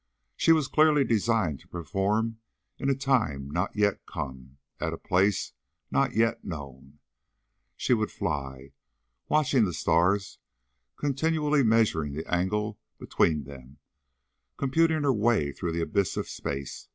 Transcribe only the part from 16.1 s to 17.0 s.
of space.